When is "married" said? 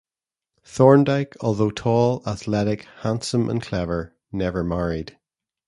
4.63-5.15